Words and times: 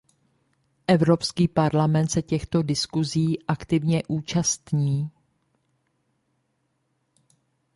Evropský 0.87 1.47
parlament 1.47 2.07
se 2.07 2.21
těchto 2.21 2.61
diskusí 2.63 3.43
aktivně 3.47 4.01
účastní. 4.07 5.11